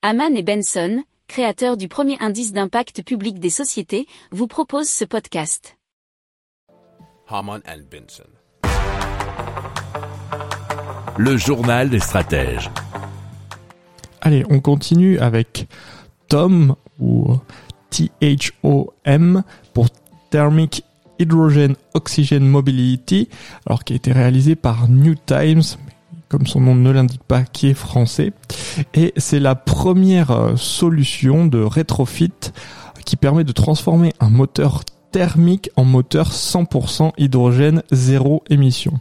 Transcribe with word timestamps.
Haman 0.00 0.36
et 0.36 0.44
Benson, 0.44 1.02
créateurs 1.26 1.76
du 1.76 1.88
premier 1.88 2.16
indice 2.20 2.52
d'impact 2.52 3.02
public 3.02 3.40
des 3.40 3.50
sociétés, 3.50 4.06
vous 4.30 4.46
proposent 4.46 4.88
ce 4.88 5.04
podcast. 5.04 5.76
Haman 7.26 7.60
and 7.66 7.80
Benson. 7.90 8.22
Le 11.16 11.36
journal 11.36 11.90
des 11.90 11.98
stratèges. 11.98 12.70
Allez, 14.20 14.44
on 14.50 14.60
continue 14.60 15.18
avec 15.18 15.66
TOM 16.28 16.76
ou 17.00 17.36
THOM 17.90 19.42
pour 19.74 19.88
Thermic 20.30 20.84
Hydrogen 21.18 21.74
Oxygen 21.94 22.46
Mobility, 22.46 23.28
alors 23.66 23.82
qui 23.82 23.94
a 23.94 23.96
été 23.96 24.12
réalisé 24.12 24.54
par 24.54 24.88
New 24.88 25.16
Times, 25.16 25.64
comme 26.28 26.46
son 26.46 26.60
nom 26.60 26.76
ne 26.76 26.92
l'indique 26.92 27.24
pas, 27.24 27.42
qui 27.42 27.66
est 27.66 27.74
français. 27.74 28.32
Et 28.94 29.12
c'est 29.16 29.40
la 29.40 29.54
première 29.54 30.30
euh, 30.30 30.56
solution 30.56 31.46
de 31.46 31.60
rétrofit 31.60 32.32
qui 33.04 33.16
permet 33.16 33.44
de 33.44 33.52
transformer 33.52 34.12
un 34.20 34.30
moteur 34.30 34.82
thermique 35.10 35.70
en 35.76 35.84
moteur 35.84 36.30
100% 36.30 37.12
hydrogène 37.16 37.82
zéro 37.90 38.42
émission. 38.50 39.00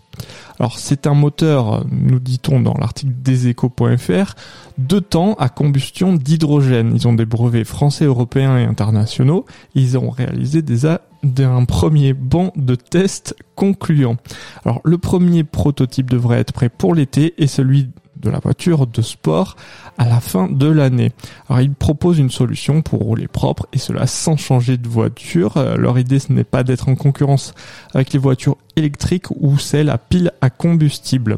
Alors 0.60 0.80
c'est 0.80 1.06
un 1.06 1.14
moteur, 1.14 1.86
nous 1.92 2.20
dit-on 2.20 2.60
dans 2.60 2.74
l'article 2.74 3.12
deséchos.fr, 3.22 4.36
de 4.78 5.00
temps 5.00 5.34
à 5.34 5.50
combustion 5.50 6.14
d'hydrogène. 6.14 6.92
Ils 6.96 7.08
ont 7.08 7.14
des 7.14 7.26
brevets 7.26 7.66
français, 7.66 8.06
européens 8.06 8.58
et 8.58 8.64
internationaux. 8.64 9.46
Ils 9.76 9.98
ont 9.98 10.10
réalisé 10.10 10.62
des 10.62 10.88
d'un 11.24 11.66
premier 11.66 12.14
banc 12.14 12.54
de 12.56 12.76
tests 12.76 13.36
concluant. 13.56 14.18
Alors 14.66 14.82
le 14.84 14.98
premier 14.98 15.44
prototype 15.44 16.10
devrait 16.10 16.40
être 16.40 16.54
prêt 16.54 16.70
pour 16.70 16.96
l'été 16.96 17.34
et 17.38 17.48
celui 17.48 17.90
de 18.22 18.30
la 18.30 18.40
voiture 18.40 18.88
de 18.88 19.02
sport 19.02 19.56
à 19.98 20.06
la 20.06 20.20
fin 20.20 20.48
de 20.48 20.68
l'année. 20.68 21.12
Alors 21.50 21.62
ils 21.62 21.74
proposent 21.74 22.20
une 22.20 22.30
solution 22.30 22.82
pour 22.82 23.02
rouler 23.02 23.28
propre 23.28 23.68
et 23.74 23.78
cela 23.78 24.08
sans 24.08 24.38
changer 24.38 24.78
de 24.78 24.88
voiture. 24.88 25.58
Euh, 25.58 25.78
leur 25.78 25.98
idée 26.00 26.20
ce 26.20 26.32
n'est 26.32 26.44
pas 26.44 26.64
d'être 26.64 26.90
en 26.90 26.96
concurrence 26.96 27.54
avec 27.94 28.14
les 28.14 28.20
voitures 28.20 28.58
électriques 28.76 29.30
ou 29.32 29.58
celles 29.58 29.90
à 29.90 29.98
pile 29.98 30.32
à 30.42 30.50
combustible. 30.50 31.38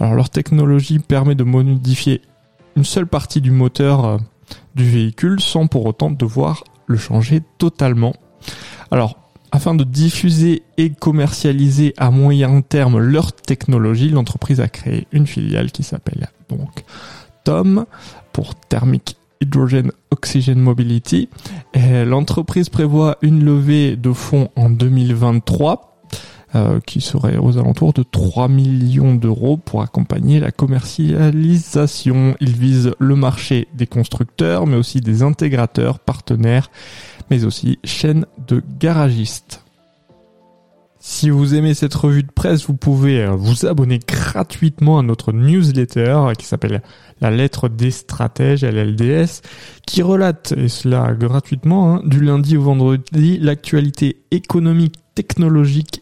Alors 0.00 0.14
leur 0.14 0.30
technologie 0.30 0.98
permet 0.98 1.34
de 1.34 1.44
modifier 1.44 2.22
une 2.76 2.84
seule 2.84 3.06
partie 3.06 3.40
du 3.40 3.50
moteur 3.50 4.04
euh, 4.04 4.18
du 4.74 4.84
véhicule 4.84 5.40
sans 5.40 5.66
pour 5.66 5.86
autant 5.86 6.10
devoir 6.10 6.64
le 6.86 6.96
changer 6.96 7.42
totalement. 7.58 8.14
Alors 8.90 9.21
afin 9.52 9.74
de 9.74 9.84
diffuser 9.84 10.62
et 10.78 10.90
commercialiser 10.90 11.92
à 11.98 12.10
moyen 12.10 12.62
terme 12.62 12.98
leur 12.98 13.32
technologie, 13.32 14.08
l'entreprise 14.08 14.60
a 14.60 14.68
créé 14.68 15.06
une 15.12 15.26
filiale 15.26 15.70
qui 15.70 15.82
s'appelle 15.82 16.30
donc 16.48 16.84
TOM 17.44 17.84
pour 18.32 18.54
Thermic 18.54 19.16
Hydrogen 19.42 19.92
Oxygen 20.10 20.58
Mobility. 20.58 21.28
L'entreprise 21.74 22.70
prévoit 22.70 23.18
une 23.20 23.44
levée 23.44 23.96
de 23.96 24.12
fonds 24.12 24.48
en 24.56 24.70
2023 24.70 25.91
euh, 26.54 26.80
qui 26.84 27.00
serait 27.00 27.38
aux 27.38 27.56
alentours 27.56 27.94
de 27.94 28.02
3 28.02 28.48
millions 28.48 29.14
d'euros 29.14 29.56
pour 29.56 29.80
accompagner 29.80 30.38
la 30.38 30.50
commercialisation. 30.50 32.36
Il 32.40 32.52
vise 32.52 32.92
le 32.98 33.16
marché 33.16 33.68
des 33.72 33.86
constructeurs, 33.86 34.66
mais 34.66 34.76
aussi 34.76 35.00
des 35.00 35.22
intégrateurs, 35.22 35.98
partenaires, 35.98 36.70
mais 37.30 37.44
aussi 37.44 37.78
chaînes 37.84 38.26
de 38.46 38.62
garagistes. 38.78 39.64
Si 41.04 41.30
vous 41.30 41.54
aimez 41.54 41.74
cette 41.74 41.94
revue 41.94 42.22
de 42.22 42.30
presse, 42.30 42.66
vous 42.66 42.76
pouvez 42.76 43.22
euh, 43.22 43.30
vous 43.30 43.66
abonner 43.66 43.98
gratuitement 43.98 44.98
à 44.98 45.02
notre 45.02 45.32
newsletter 45.32 46.32
qui 46.38 46.44
s'appelle 46.44 46.80
La 47.20 47.30
lettre 47.30 47.68
des 47.68 47.90
stratèges, 47.90 48.62
LLDS, 48.62 49.40
qui 49.86 50.02
relate, 50.02 50.52
et 50.52 50.68
cela 50.68 51.12
gratuitement, 51.14 51.96
hein, 51.96 52.02
du 52.04 52.20
lundi 52.20 52.56
au 52.58 52.62
vendredi, 52.62 53.38
l'actualité 53.38 54.22
économique, 54.30 54.94
technologique 55.14 56.01